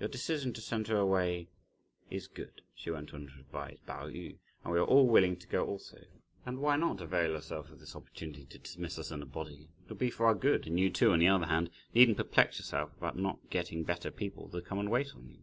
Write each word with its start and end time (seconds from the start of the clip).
Your 0.00 0.08
decision 0.08 0.52
to 0.54 0.60
send 0.60 0.88
her 0.88 0.96
away 0.96 1.46
is 2.10 2.26
good," 2.26 2.62
she 2.74 2.90
went 2.90 3.14
on 3.14 3.28
to 3.28 3.38
advise 3.38 3.78
Pao 3.86 4.08
yü, 4.08 4.38
"and 4.64 4.72
we 4.72 4.80
are 4.80 4.84
all 4.84 5.06
willing 5.06 5.36
to 5.36 5.46
go 5.46 5.64
also; 5.64 6.04
and 6.44 6.58
why 6.58 6.74
not 6.74 7.00
avail 7.00 7.30
yourself 7.30 7.70
of 7.70 7.78
this 7.78 7.94
opportunity 7.94 8.44
to 8.44 8.58
dismiss 8.58 8.98
us 8.98 9.12
in 9.12 9.22
a 9.22 9.24
body? 9.24 9.68
It 9.84 9.88
will 9.88 9.94
be 9.94 10.10
for 10.10 10.26
our 10.26 10.34
good, 10.34 10.66
and 10.66 10.80
you 10.80 10.90
too 10.90 11.12
on 11.12 11.20
the 11.20 11.28
other 11.28 11.46
hand, 11.46 11.70
needn't 11.94 12.16
perplex 12.16 12.58
yourself 12.58 12.96
about 12.96 13.16
not 13.16 13.50
getting 13.50 13.84
better 13.84 14.10
people 14.10 14.48
to 14.48 14.62
come 14.62 14.80
and 14.80 14.90
wait 14.90 15.14
on 15.14 15.28
you!" 15.28 15.38